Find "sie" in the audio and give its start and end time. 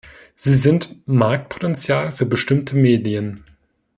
0.35-0.55